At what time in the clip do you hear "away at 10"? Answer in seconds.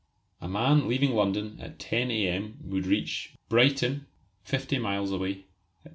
5.11-5.89